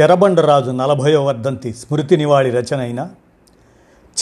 చెరబండరాజు 0.00 0.70
నలభయో 0.70 1.24
వర్ధంతి 1.24 1.74
స్మృతి 1.74 2.16
నివాళి 2.16 2.50
రచన 2.50 2.80
అయిన 2.80 3.10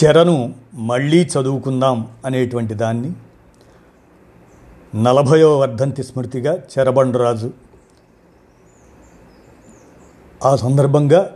చెరను 0.03 0.53
మళ్ళీ 0.73 1.23
చదువుకుందాం 1.23 2.07
అనేటువంటి 2.25 2.73
దాన్ని 2.73 3.11
నలభయో 5.03 5.59
వర్ధంతి 5.59 6.03
స్మృతిగా 6.03 6.53
చెరబండరాజు 6.53 7.53
ఆ 10.43 10.55
సందర్భంగా 10.55 11.35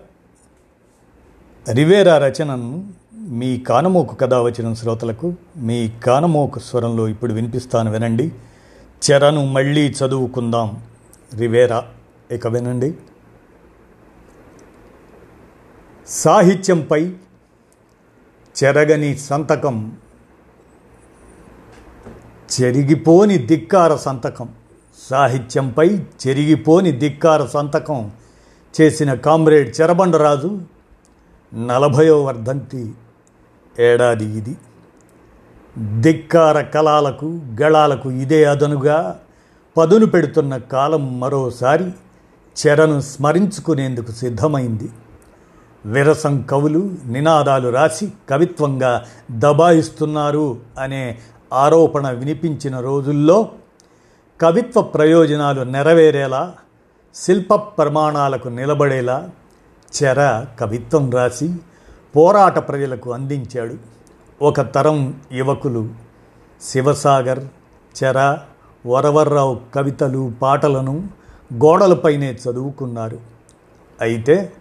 రివేరా 1.71 2.17
రచనను 2.17 2.87
మీ 3.17 3.59
కానమోకు 3.59 4.15
కథ 4.15 4.33
వచ్చిన 4.33 4.73
శ్రోతలకు 4.73 5.33
మీ 5.57 5.89
కానమోకు 5.89 6.59
స్వరంలో 6.59 7.07
ఇప్పుడు 7.07 7.33
వినిపిస్తాను 7.33 7.91
వినండి. 7.91 8.31
చెరను 9.11 9.45
మళ్ళీ 9.45 9.89
చదువుకుందాం. 9.89 10.81
రివేరా 11.37 11.85
ఇక 12.31 12.47
వినండి. 12.47 12.95
సాహిత్యంపై 16.09 17.13
చెరగని 18.63 19.17
సంతకం 19.17 19.97
చెరిగిపోని 22.51 23.37
ధిక్కార 23.37 23.95
సంతకం. 23.95 24.49
సాహిత్యంపై 25.09 25.87
చెరిగిపోని 25.97 26.91
ధిక్కార 26.91 27.45
సంతకం 27.45 28.11
చేసిన 28.81 29.13
కామ్రేడ్ 29.13 29.81
చెరబండరాజు 29.81 30.61
నలభయో 31.53 32.23
వర్ధంతి 32.23 32.93
ఏడాది 33.79 34.25
ఇది. 34.25 34.57
ధిక్కార 35.99 36.61
కళాలకు 36.61 37.41
గళాలకు 37.61 38.11
ఇదే 38.11 38.45
అదనుగా 38.45 39.19
పదును 39.77 40.05
పెడుతున్న 40.05 40.57
కాలం 40.57 41.19
మరోసారి 41.19 41.91
చెరను 42.57 43.01
స్మరించుకునేందుకు 43.01 44.11
సిద్ధమైంది. 44.11 44.89
విరసం 45.85 46.41
కవులు 46.41 46.91
నినాదాలు 47.05 47.69
రాసి 47.69 48.13
కవిత్వంగా 48.29 49.05
దబాయిస్తున్నారు 49.31 50.57
అనే 50.79 51.17
ఆరోపణ 51.53 52.09
వినిపించిన 52.09 52.79
రోజుల్లో 52.79 53.49
కవిత్వ 54.41 54.81
ప్రయోజనాలు 54.81 55.61
నెరవేరేలా 55.61 56.53
శిల్ప 57.15 57.55
ప్రమాణాలకు 57.55 58.49
నిలబడేలా 58.49 59.29
చెర 59.93 60.45
కవిత్వం 60.59 61.11
రాసి 61.11 61.53
పోరాట 62.15 62.57
ప్రజలకు 62.67 63.13
అందించాడు 63.13 63.75
ఒక 64.41 64.61
తరం 64.61 65.21
యువకులు 65.31 65.89
శివసాగర్ 66.61 67.41
చెర 67.95 68.37
వరవర్రావు 68.85 69.59
కవితలు 69.75 70.33
పాటలను 70.41 71.09
గోడలపైనే 71.63 72.37
చదువుకున్నారు. 72.43 73.19
అయితే 74.01 74.53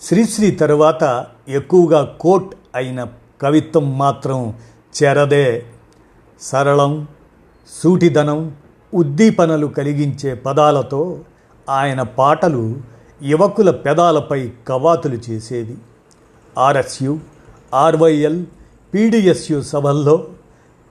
శ్రీశ్రీ 0.00 0.50
తరువాత 0.50 1.26
ఎక్కువగా 1.48 2.16
కోట్ 2.20 2.54
అయిన 2.74 3.06
కవిత్వం 3.42 3.98
మాత్రం 3.98 4.54
చెరదే. 4.94 5.62
సరళం 6.40 7.06
సూటిదనం 7.82 8.56
ఉద్దీపనలు 8.94 9.66
కలిగించే 9.66 10.34
పదాలతో 10.34 11.20
ఆయన 11.68 12.02
పాటలు 12.02 12.80
యువకుల 13.22 13.70
పెదాలపై 13.70 14.52
కవాతులు 14.68 15.18
చేసేది 15.30 15.76
ఆర్ఎస్యు 16.58 17.20
ఆర్వైఎల్ 17.74 18.46
పీడిఎస్యు 18.94 19.62
సభల్లో 19.62 20.28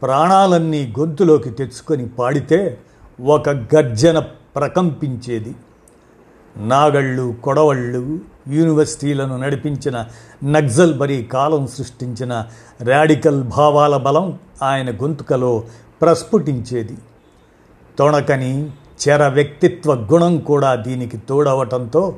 ప్రాణాలన్నీ 0.01 0.94
గొంతులోకి 1.00 1.50
తెచ్చుకొని 1.50 2.09
పాడితే 2.09 2.78
ఒక 3.25 3.50
గర్జన 3.50 4.19
ప్రకంపించేది. 4.56 5.56
నాగళ్ళు 6.57 7.35
కొడవళ్ళు 7.44 8.19
యూనివర్సిటీలను 8.47 9.38
నడిపించిన 9.38 10.06
నక్సల్ 10.44 10.97
బరీ 10.97 11.23
కాలం 11.23 11.68
సృష్టించిన 11.68 12.45
రాడికల్ 12.81 13.44
భావాల 13.44 13.97
బలం 13.97 14.40
ఆయన 14.63 14.91
గొంతుకలో 14.91 15.63
ప్రస్ఫుటించేది. 16.01 16.97
తొణకని 18.00 18.69
చెర 19.07 19.28
వ్యక్తిత్వ 19.28 19.94
గుణం 19.94 20.38
కూడా 20.38 20.75
దీనికి 20.75 21.17
తోడవటంతో 21.17 22.16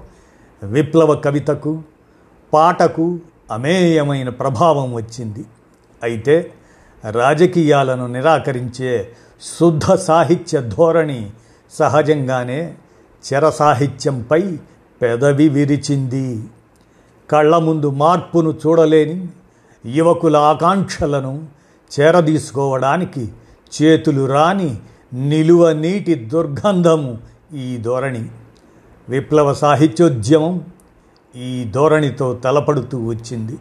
విప్లవ 0.64 1.16
కవితకు 1.16 1.82
పాటకు 2.54 3.20
అమేయమైన 3.52 4.30
ప్రభావం 4.30 4.94
వచ్చింది. 4.94 5.46
అయితే 6.04 6.52
రాజకీయాలను 7.12 8.08
నిరాకరించే 8.08 9.12
శుద్ధ 9.60 9.94
సాహిత్య 9.94 10.62
ధోరణి 10.62 11.30
సహజంగానే 11.72 12.76
సాహిత్యంపై 13.50 14.58
పెదవి 15.02 15.50
విరిచింది. 15.50 16.44
కళ్ళ 17.30 17.58
ముందు 17.58 17.90
మార్పును 17.90 18.58
చూడలేని 18.68 19.28
యువకుల 19.86 20.38
ఆకాంక్షలను 20.38 21.48
చేరదీసుకోవడానికి 22.00 23.32
చేతులు 23.82 24.26
రాని 24.26 24.78
నిలువ 25.14 25.72
నీటి 25.72 26.14
దుర్గంధము 26.14 27.18
ఈ 27.56 27.78
ధోరణి. 27.78 28.30
విప్లవ 29.10 29.54
సాహిత్యోద్యమం 29.54 30.66
ఈ 31.36 31.64
ధోరణితో 31.64 32.34
తలపడుతూ 32.34 33.08
వచ్చింది. 33.08 33.58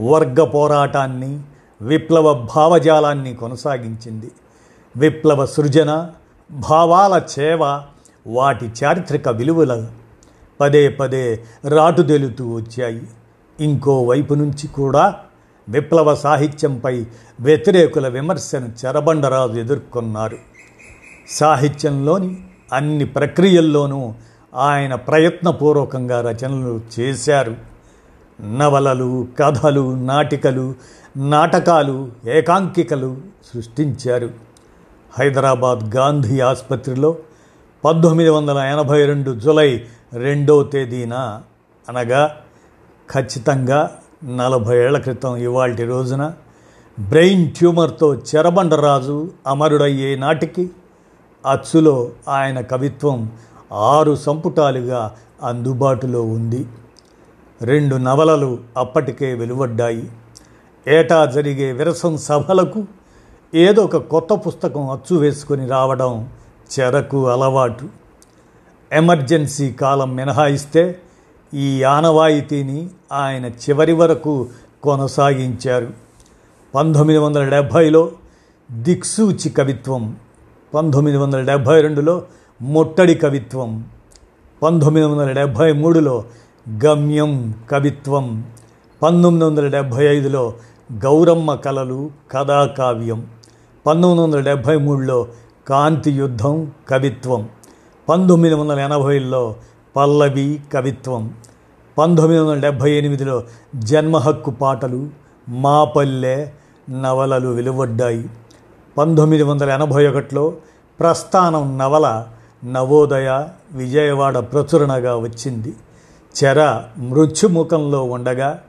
వర్గ 0.00 0.44
పోరాటాన్ని 0.44 1.40
విప్లవ 1.82 2.46
భావజాలాన్ని 2.56 3.34
కొనసాగించింది. 3.34 4.30
విప్లవ 4.96 5.46
సృజన 5.46 6.10
భావాల 6.50 7.22
చేవ 7.38 7.82
వాటి 8.28 8.72
చారిత్రక 8.84 9.28
విలువల 9.28 9.86
పదే 10.60 10.88
పదే 10.88 11.44
రాటుదెలుతూ 11.68 12.54
వచ్చాయి. 12.54 13.02
ఇంకోవైపు 13.60 14.34
నుంచి 14.34 14.66
కూడా 14.66 15.14
విప్లవ 15.68 16.14
సాహిత్యంపై 16.14 17.06
వ్యతిరేకుల 17.40 18.08
విమర్శను 18.08 18.66
చరబండరాజు 18.66 19.52
ఎదుర్కొన్నారు. 19.52 20.36
సాహిత్యంలోని 21.28 22.44
అన్ని 22.72 23.04
ప్రక్రియల్లోనూ 23.04 24.14
ఆయన 24.54 24.94
ప్రయత్నపూర్వకంగా 24.94 26.20
రచనలు 26.20 26.80
చేశారు. 27.00 27.56
నవలలు 28.42 29.28
కథలు 29.38 29.94
నాటికలు 29.94 30.74
నాటకాలు 31.16 32.10
ఏకాంకికలు 32.28 33.16
సృష్టించారు. 33.54 34.30
హైదరాబాద్ 35.18 35.96
గాంధీ 35.96 36.40
ఆసుపత్రిలో 36.40 37.16
పంతొమ్మిది 37.84 38.30
వందల 38.30 38.58
ఎనభై 38.58 39.06
రెండు 39.06 39.30
జులై 39.30 39.84
రెండో 40.14 40.62
తేదీన 40.62 41.14
అనగా 41.88 42.36
ఖచ్చితంగా 43.10 43.90
నలభై 44.24 44.76
ఏళ్ళ 44.76 44.98
క్రితం 44.98 45.36
ఇవాల్టి 45.36 45.84
రోజున 45.84 46.32
బ్రెయిన్ 47.00 47.50
ట్యూమర్తో 47.50 48.14
చెరబండరాజు 48.14 49.30
అమరుడయ్యే 49.46 50.16
నాటికి 50.16 50.70
అచ్చులో 51.46 52.10
ఆయన 52.28 52.60
కవిత్వం 52.60 53.32
ఆరు 53.72 54.14
సంపుటాలుగా 54.14 55.14
అందుబాటులో 55.42 56.22
ఉంది. 56.22 56.66
రెండు 57.62 57.96
నవలలు 57.96 58.58
అప్పటికే 58.76 59.34
వెలువడ్డాయి. 59.34 60.10
ఏటా 60.86 61.24
జరిగే 61.24 61.72
విరసం 61.72 62.16
సభలకు 62.16 62.86
ఏదో 63.54 63.82
ఒక 63.82 63.96
కొత్త 63.96 64.32
పుస్తకం 64.32 64.90
అచ్చు 64.90 65.16
వేసుకొని 65.16 65.68
రావడం 65.68 66.28
చెరకు 66.74 67.28
అలవాటు. 67.28 67.88
ఎమర్జెన్సీ 68.92 69.72
కాలం 69.72 70.16
మినహాయిస్తే 70.16 70.98
ఈ 71.54 71.82
ఆనవాయితీని 71.82 72.90
ఆయన 73.12 73.46
చివరి 73.46 73.92
వరకు 73.92 74.48
కొనసాగించారు. 74.82 75.90
పంతొమ్మిది 76.74 77.18
వందల 77.18 77.48
డెబ్భైలో 77.48 78.10
దిక్సూచి 78.70 79.48
కవిత్వం 79.50 80.16
పంతొమ్మిది 80.74 81.16
వందల 81.16 81.40
డెబ్భై 81.42 81.80
రెండులో 81.80 82.22
ముట్టడి 82.62 83.14
కవిత్వం 83.14 83.84
పంతొమ్మిది 84.62 85.06
వందల 85.06 85.32
డెబ్భై 85.32 85.72
మూడులో 85.72 86.24
గమ్యం 86.84 87.54
కవిత్వం 87.70 88.44
పంతొమ్మిది 89.02 89.44
వందల 89.44 89.66
డెబ్భై 89.66 90.04
ఐదులో 90.06 90.54
గౌరమ్మ 90.92 91.54
కళలు 91.54 92.10
కథాకావ్యం 92.32 93.26
పంతొమ్మిది 93.86 94.22
వందల 94.22 94.40
డెబ్భై 94.40 94.76
మూడులో 94.76 95.26
కాంతి 95.68 96.10
యుద్ధం 96.10 96.72
కవిత్వం. 96.88 97.48
పంతొమ్మిది 98.08 98.54
వందల 98.54 98.78
ఎనభైలో 98.78 99.54
పల్లవి 99.96 100.60
కవిత్వం. 100.72 101.34
పంతొమ్మిది 101.98 102.42
వందల 102.42 102.60
డెబ్భై 102.60 102.92
ఎనిమిదిలో 102.92 103.42
జన్మహక్కు 103.74 104.50
పాటలు 104.50 105.08
మా 105.48 105.84
పల్లె 105.84 106.46
నవలలు 107.02 107.48
వెలువడ్డాయి. 107.48 108.30
పంతొమ్మిది 108.98 109.42
వందల 109.42 109.70
ఎనభై 109.70 110.06
ఒకటిలో 110.06 110.54
ప్రస్థానం 111.00 111.78
నవల 111.78 112.26
నవోదయ 112.64 113.48
విజయవాడ 113.72 114.38
ప్రచురణగా 114.38 115.16
వచ్చింది. 115.16 115.76
చెర 116.44 116.82
మృత్యుముఖంలో 116.98 118.02
ఉండగా 118.02 118.62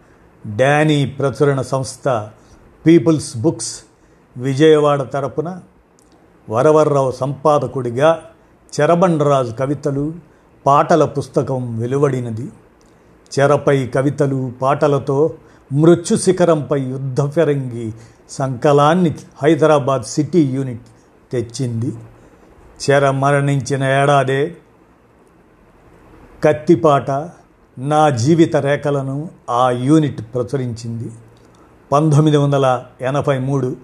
డానీ 0.55 1.05
ప్రచురణ 1.05 1.61
సంస్థ 1.61 2.27
పీపుల్స్ 2.87 3.37
బుక్స్ 3.37 3.79
విజయవాడ 4.37 5.01
తరపున 5.01 5.59
వరవర్రావు 6.49 7.11
సంపాదకుడిగా 7.11 8.21
చెరబండరాజు 8.79 9.51
కవితలు 9.51 10.13
పాటల 10.65 11.05
పుస్తకం 11.05 11.79
వెలువడినది. 11.79 12.51
చెరపై 13.39 13.87
కవితలు 13.87 14.51
పాటలతో 14.61 15.33
మృత్యు 15.73 16.17
శిఖరంపై 16.17 16.81
యుద్ధ 16.81 17.25
ఫిరంగి 17.25 17.93
సంకలాన్ని 18.29 19.15
హైదరాబాద్ 19.43 20.03
సిటీ 20.03 20.41
యూనిట్ 20.43 20.81
తెచ్చింది. 21.31 21.93
చెర 22.89 23.09
మరణించిన 23.09 23.83
ఏడాదే 23.83 24.57
కత్తిపాట 26.43 27.11
నా 27.77 28.09
జీవిత 28.09 28.55
రేఖలను 28.55 29.29
ఆ 29.49 29.69
యూనిట్ 29.69 30.21
ప్రచురించింది. 30.35 31.11
పంతొమ్మిది 31.91 32.37
వందల 32.37 32.83
ఎనభై 33.01 33.39
మూడు 33.39 33.75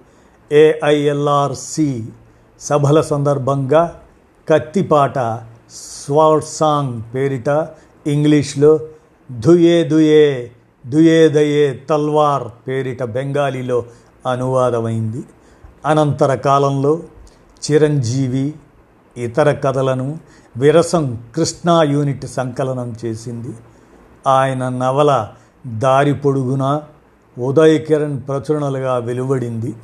ఏఐఎల్ఆర్సి 0.52 2.08
సభల 2.60 3.00
సందర్భంగా 3.00 4.00
కత్తిపాట 4.48 5.18
స్వాట్ 5.70 6.44
సాంగ్ 6.44 7.02
పేరిట 7.14 7.68
ఇంగ్లీష్లో 8.06 8.80
దుయే 9.32 9.84
దుయే 9.84 10.50
దుయే 10.86 11.28
దయే 11.28 11.82
తల్వార్ 11.90 12.68
పేరిట 12.68 13.02
బెంగాలీలో 13.02 13.84
అనువాదమైంది. 14.30 15.24
అనంతర 15.86 16.34
కాలంలో 16.34 17.00
చిరంజీవి 17.70 18.54
ఇతర 19.16 19.52
కథలను 19.52 20.18
విరసం 20.56 21.18
కృష్ణా 21.36 21.82
యూనిట్ 21.82 22.26
సంకలనం 22.26 22.96
చేసింది. 23.04 23.56
ఆయన 24.26 24.68
నవల 24.68 25.28
దారి 25.66 26.14
పొడుగున 26.14 26.82
ఉదయకిరణ్ 27.38 28.22
ప్రచురణలుగా 28.28 28.96
వెలువడింది. 28.96 29.74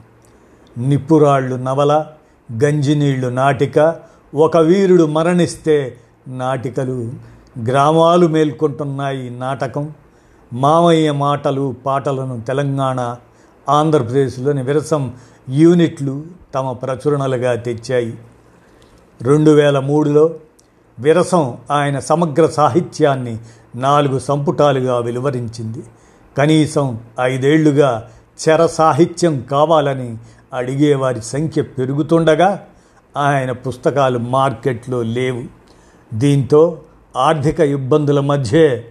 నిప్పురాళ్ళు 0.78 1.56
నవల 1.56 2.06
గంజినీళ్ళు 2.64 3.28
నాటిక 3.28 3.96
ఒక 4.34 4.56
వీరుడు 4.56 5.04
మరణిస్తే 5.04 5.96
నాటికలు 6.28 7.12
గ్రామాలు 7.68 8.26
మేల్కొంటున్నాయి 8.26 9.30
నాటకం. 9.30 9.92
మామయ్య 10.52 11.12
మాటలు 11.12 11.74
పాటలను 11.86 12.40
తెలంగాణ 12.40 13.16
ఆంధ్రప్రదేశ్లోని 13.68 14.62
విరసం 14.62 15.14
యూనిట్లు 15.48 16.22
తమ 16.54 16.72
ప్రచురణలుగా 16.72 17.54
తెచ్చాయి. 17.54 18.18
రెండు 19.22 19.50
వేల 19.50 19.78
మూడులో 19.78 20.34
విరసం 20.98 21.56
ఆయన 21.70 21.98
సమగ్ర 21.98 22.46
సాహిత్యాన్ని 22.46 23.38
నాలుగు 23.74 24.18
సంపుటాలుగా 24.18 24.98
వెలువరించింది. 24.98 25.82
కనీసం 26.38 27.00
ఐదేళ్ళుగా 27.20 28.08
చర 28.48 28.66
సాహిత్యం 28.66 29.40
కావాలని 29.50 30.16
అడిగేవారి 30.52 31.22
సంఖ్య 31.22 31.62
పెరుగుతుండగా 31.62 32.66
ఆయన 33.16 33.52
పుస్తకాలు 33.52 34.18
మార్కెట్లో 34.18 35.02
లేవు. 35.02 35.42
దీంతో 36.14 36.80
ఆర్థిక 37.16 37.60
ఇబ్బందుల 37.60 38.20
మధ్యే 38.20 38.84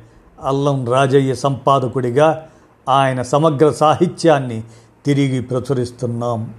అల్లం 0.43 0.89
రాజయ్య 0.91 1.35
సంపాదకుడిగా 1.35 2.47
ఆయన 2.89 3.21
సమగ్ర 3.21 3.71
సాహిత్యాన్ని 3.71 4.63
తిరిగి 5.05 5.41
ప్రచురిస్తున్నాం. 5.41 6.53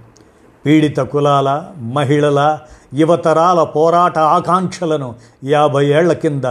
పీడిత 0.65 0.97
కులాల 0.97 1.65
మహిళల 1.77 2.59
యువతరాల 2.93 3.63
పోరాట 3.63 4.19
ఆకాంక్షలను 4.19 5.15
యాభై 5.43 5.85
ఏళ్ళ 5.85 6.13
కింద 6.13 6.45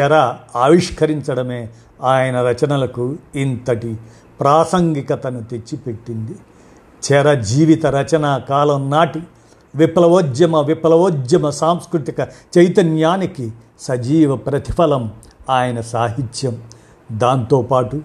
చెర 0.00 0.34
ఆవిష్కరించడమే 0.56 1.68
ఆయన 2.02 2.42
రచనలకు 2.42 3.16
ఇంతటి 3.34 3.98
ప్రాసంగికతను 4.40 5.42
తెచ్చిపెట్టింది. 5.42 6.36
చెర 7.04 7.34
జీవిత 7.34 7.86
రచన 7.86 8.40
కాలం 8.48 8.90
నాటి 8.90 9.22
విప్లవోద్యమ 9.76 10.60
విప్లవోద్యమ 10.60 11.50
సాంస్కృతిక 11.50 12.20
చైతన్యానికి 12.58 13.52
సజీవ 13.80 14.36
ప్రతిఫలం 14.36 15.12
ఆయన 15.50 15.80
సాహిత్యం. 15.80 16.62
దాంతోపాటు 17.12 18.00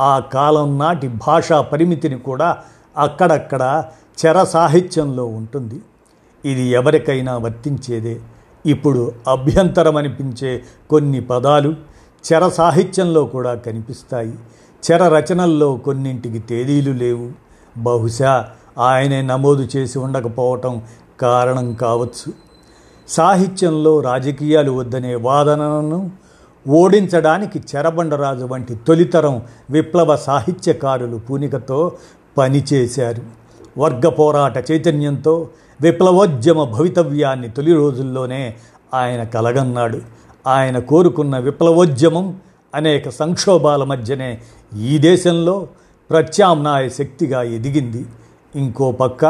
ఆ 0.00 0.18
కాలం 0.18 0.78
నాటి 0.78 1.08
భాషా 1.08 1.60
పరిమితిని 1.60 2.18
కూడా 2.18 2.58
అక్కడక్కడ 2.98 3.84
చెర 4.26 4.44
సాహిత్యంలో 4.44 5.24
ఉంటుంది. 5.24 5.80
ఇది 6.44 6.62
ఎవరికైనా 6.62 7.36
వర్తించేదే. 7.36 8.20
ఇప్పుడు 8.66 9.12
అభ్యంతరం 9.28 9.96
అనిపించే 9.96 10.62
కొన్ని 10.90 11.20
పదాలు 11.20 11.74
చెర 12.32 12.48
సాహిత్యంలో 12.48 13.24
కూడా 13.24 13.54
కనిపిస్తాయి. 13.54 14.34
చెర 14.90 15.08
రచనల్లో 15.08 15.76
కొన్నింటికి 15.76 16.38
తేదీలు 16.38 16.92
లేవు. 16.92 17.49
బహుశా 17.78 18.48
ఆయనే 18.78 19.22
నమోదు 19.22 19.68
చేసి 19.76 19.98
ఉండకపోవటం 19.98 20.82
కారణం 21.20 21.74
కావచ్చు. 21.74 22.32
సాహిత్యంలో 23.08 24.00
రాజకీయాలు 24.00 24.70
వద్దనే 24.70 25.14
వాదనను 25.14 26.10
ఓడించడానికి 26.68 27.62
చెరబండరాజు 27.76 28.44
వంటి 28.44 28.74
తొలితరం 28.74 29.42
విప్లవ 29.70 30.16
సాహిత్యకారులు 30.16 31.16
పూనికతో 31.16 31.92
పనిచేశారు. 32.38 33.22
వర్గ 33.78 34.08
పోరాట 34.08 34.70
చైతన్యంతో 34.70 35.48
విప్లవోద్యమ 35.80 36.64
భవితవ్యాన్ని 36.64 37.48
తొలి 37.48 37.72
రోజుల్లోనే 37.72 38.54
ఆయన 38.94 39.22
కలగన్నాడు. 39.22 40.00
ఆయన 40.46 40.78
కోరుకున్న 40.78 41.38
విప్లవోద్యమం 41.38 42.36
అనేక 42.74 43.08
సంక్షోభాల 43.08 43.84
మధ్యనే 43.84 44.40
ఈ 44.78 44.98
దేశంలో 44.98 45.66
ప్రత్యామ్నాయ 46.10 46.88
శక్తిగా 46.88 47.42
ఎదిగింది. 47.42 48.06
ఇంకో 48.54 48.92
పక్క 48.92 49.24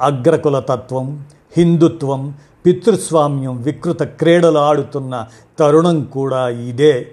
అగ్రకుల 0.00 0.58
తత్వం 0.58 1.26
హిందుత్వం 1.56 2.34
పితృస్వామ్యం 2.66 3.62
వికృత 3.62 4.02
క్రీడలు 4.02 4.58
ఆడుతున్న 4.58 5.26
తరుణం 5.58 6.04
కూడా 6.04 6.48
ఇదే. 6.48 7.12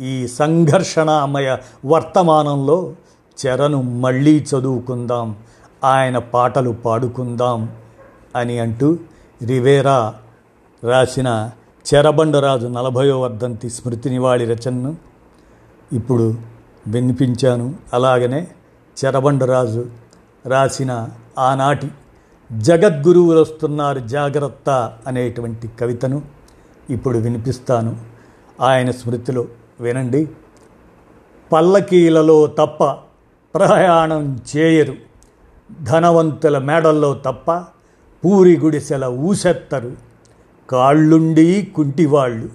ఈ 0.00 0.28
సంఘర్షణామయ 0.28 1.56
వర్తమానంలో 1.84 2.92
చెరను 3.38 3.82
మళ్ళీ 3.82 4.40
చదువుకుందాం 4.40 5.36
ఆయన 5.84 6.18
పాటలు 6.18 6.70
పాడుకుందాం 6.70 7.68
అని 8.36 8.58
అంటూ 8.58 8.98
రివేరా 9.46 10.14
రాసిన 10.84 11.50
చెరబండరాజు 11.86 12.66
నలభయో 12.66 13.20
వర్ధంతి 13.20 13.70
స్మృతి 13.70 14.10
నివాళి 14.10 14.44
రచనను 14.44 14.96
ఇప్పుడు 15.92 16.34
వినిపించాను. 16.86 17.74
అలాగనే 17.92 18.48
చెరబండరాజు 19.04 19.86
రాసిన 20.46 21.08
ఆనాటి 21.38 21.90
జగద్గురువులు 22.52 23.40
వస్తున్నారు 23.40 23.98
జాగ్రత్త 23.98 24.92
అనేటువంటి 25.06 25.70
కవితను 25.80 26.22
ఇప్పుడు 26.90 27.18
వినిపిస్తాను. 27.18 27.96
ఆయన 28.60 28.90
స్మృతిలో 28.90 29.46
వినండి. 29.80 30.28
పల్లకీలలో 31.52 32.46
తప్ప 32.46 32.84
ప్రయాణం 33.54 34.40
చేయరు. 34.56 34.94
ధనవంతుల 35.82 36.58
మేడల్లో 36.58 37.14
తప్ప 37.14 37.52
పూరి 38.24 38.56
గుడిసెల 38.56 39.04
ఊసెత్తరు. 39.04 39.92
కాళ్ళుండి 40.70 41.72
కుంటివాళ్ళు 41.74 42.48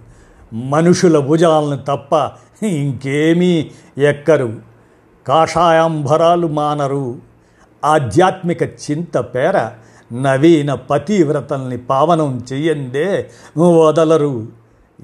మనుషుల 0.56 1.20
భుజాలను 1.20 1.78
తప్ప 1.78 2.16
ఇంకేమీ 2.64 3.72
ఎక్కరు. 3.98 4.54
కాషాయాంబరాలు 5.28 6.48
మానరు. 6.48 7.16
ఆధ్యాత్మిక 7.86 8.64
చింత 8.64 9.18
పేర 9.18 9.70
నవీన 10.14 10.74
పతివ్రతల్ని 10.74 11.78
పావనం 11.78 12.46
చెయ్యందే 12.54 13.30
వదలరు. 13.58 14.48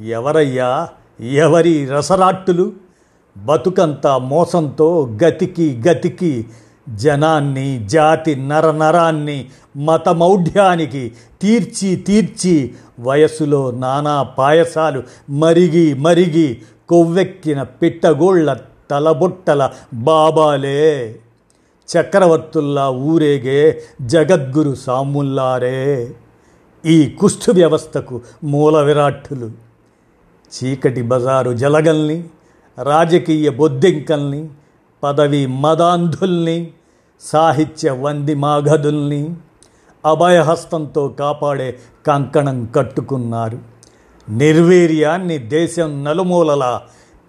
ఎవరయ్యా? 0.06 0.90
ఎవరి 1.22 1.86
రసరాట్టులు? 1.86 2.74
బతుకంతా 3.38 4.18
మోసంతో 4.18 5.18
గతికి 5.24 5.84
గతికి 5.90 6.46
జనాన్ని 6.90 7.88
జాతి 7.88 8.36
నరనరాన్ని 8.36 9.50
మతమౌఢ్యానికి 9.78 11.12
తీర్చి 11.42 11.96
తీర్చి 11.96 12.74
వయసులో 13.00 13.72
నానా 13.72 14.24
పాయసాలు 14.24 15.04
మరిగి 15.30 15.94
మరిగి 15.94 16.62
కొవ్వెక్కిన 16.90 17.64
పిట్టగోళ్ళ 17.64 18.58
తలబొట్టల 18.92 19.70
బాబాలే. 19.94 21.20
చక్రవర్తుల్లా 21.98 22.90
ఊరేగే 22.90 23.82
జగద్గురు 24.02 24.76
సాముల్లారే. 24.76 26.12
ఈ 26.86 27.10
కుష్ఠు 27.20 27.52
వ్యవస్థకు 27.52 28.22
మూల 28.44 28.82
విరాట్టులు. 28.82 29.52
చీకటి 30.56 31.02
బజారు 31.02 31.52
జలగల్ని 31.52 32.24
రాజకీయ 32.84 33.50
బొద్దింకల్ని 33.50 34.50
పదవి 35.04 35.46
మదాంధుల్ని 35.46 36.72
సాహిత్య 37.22 37.92
వంది 37.92 38.36
మాఘదుల్ని 38.36 39.36
అభయహస్తంతో 40.06 41.08
కాపాడే 41.08 41.78
కంకణం 42.08 42.66
కట్టుకున్నారు. 42.66 43.75
నిర్వీర్యాన్ని 44.30 45.38
దేశం 45.38 46.04
నలుమూలల 46.04 46.82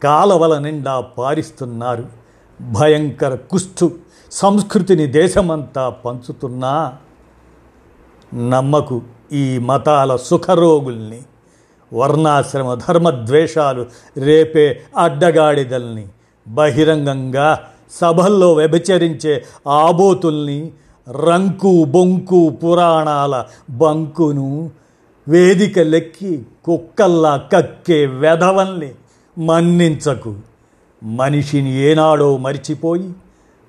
కాలవల 0.02 0.58
నిండా 0.58 1.00
పారిస్తున్నారు. 1.00 2.04
భయంకర 2.60 3.34
కుస్తు 3.34 3.92
సంస్కృతిని 4.32 5.06
దేశమంతా 5.06 5.88
పంచుతున్నా. 5.88 6.92
నమ్మకు 8.34 9.02
ఈ 9.32 9.58
మతాల 9.58 10.16
సుఖరోగుల్ని 10.16 11.22
వర్ణాశ్రమ 11.94 12.74
ధర్మద్వేషాలు 12.74 13.86
రేపే 14.16 14.80
అడ్డగాడిదల్ని 14.96 16.06
బహిరంగంగా 16.48 17.58
సభల్లో 17.90 18.52
వ్యభిచరించే 18.52 19.44
ఆబోతుల్ని 19.68 20.72
రంకు 21.10 21.84
బొంకు 21.84 22.48
పురాణాల 22.48 23.44
బంకును 23.70 24.70
వేదిక 25.28 25.78
లెక్కి 25.78 26.46
కుక్కల్లా 26.66 27.36
కక్కే 27.52 28.06
వెధవల్ని 28.06 28.92
మన్నించకు. 29.38 30.32
మనిషిని 31.02 31.72
ఏనాడో 31.80 32.36
మరిచిపోయి 32.36 33.08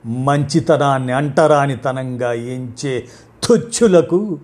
మంచితనాన్ని 0.06 1.14
అంటరానితనంగా 1.14 2.34
ఎంచే 2.34 2.94
తుచ్చులకు 3.44 4.40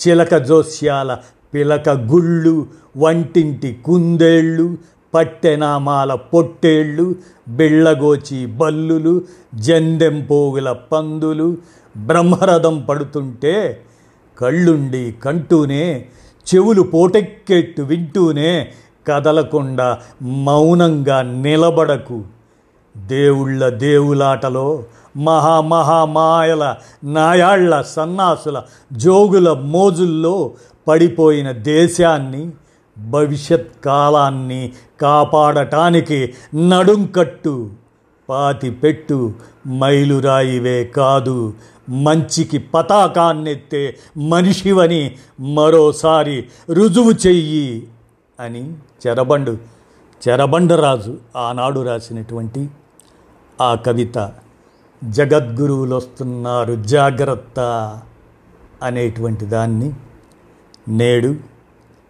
చిలక 0.00 0.34
జోస్యాల 0.36 1.18
పిలక 1.54 1.88
గుళ్ళు 1.88 2.66
వంటింటి 2.96 3.78
కుందేళ్ళు 3.84 4.78
పట్టెనామాల 5.14 6.14
పొట్టేళ్ళు 6.14 7.16
బిళ్ళగోచి 7.48 8.46
బల్లులు 8.46 9.14
జందెంపోగుల 9.54 10.72
పందులు 10.92 11.56
బ్రహ్మరథం 11.96 12.78
పడుతుంటే 12.80 13.84
కళ్ళుండి 14.38 15.14
కంటూనే 15.24 16.06
చెవులు 16.54 16.82
పోటెక్కెట్టు 16.82 17.82
వింటూనే 17.82 18.72
కదలకుండా 19.08 19.98
మౌనంగా 20.22 21.22
నిలబడకు. 21.22 22.22
దేవుళ్ళ 22.96 23.68
దేవులాటలో 23.68 24.84
మహామహామాయల 25.16 26.76
నాయాళ్ళ 27.04 27.80
సన్నాసుల 27.80 28.62
జోగుల 28.92 29.52
మోజుల్లో 29.52 30.52
పడిపోయిన 30.88 31.52
దేశాన్ని 31.52 32.50
భవిష్యత్ 32.98 33.84
కాలాన్ని 33.84 34.72
కాపాడటానికి 35.00 36.34
నడుంకట్టు 36.54 37.70
పాతి 38.28 38.70
పెట్టు 38.70 39.32
మైలురాయివే 39.68 40.84
కాదు. 40.84 41.52
మంచికి 41.88 42.58
పతాకాన్నెత్తే 42.58 43.82
మనిషివని 44.16 45.16
మరోసారి 45.40 46.36
రుజువు 46.70 47.12
చెయ్యి 47.26 47.88
అని 48.40 48.64
చెరబండు 49.06 49.58
చెరబండరాజు 50.28 51.18
ఆనాడు 51.36 51.80
రాసినటువంటి 51.80 52.68
ఆ 53.60 53.74
కవిత 53.74 54.32
జగద్గురువులు 55.04 55.94
వస్తున్నారు 55.96 56.74
జాగ్రత్త 56.74 57.60
అనేటువంటి 58.82 59.44
దాన్ని 59.46 59.92
నేడు 60.88 61.36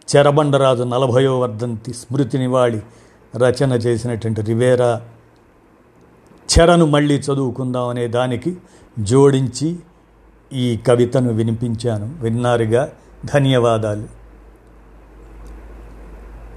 చెరబండరాజు 0.08 0.82
నలభయో 0.82 1.38
వర్ధంతి 1.38 1.92
స్మృతి 1.94 2.38
నివాళి 2.38 2.80
రచన 3.36 3.72
చేసినటువంటి 3.72 4.42
రివేరా 4.42 5.00
చెరను 6.48 6.84
మళ్ళీ 6.84 7.14
చదువుకుందాం 7.14 7.88
అనే 7.88 8.06
దానికి 8.08 8.56
జోడించి 8.98 9.76
ఈ 10.52 10.76
కవితను 10.76 11.32
వినిపించాను. 11.32 12.14
విన్నారుగా? 12.20 12.92
ధన్యవాదాలు. 13.34 14.15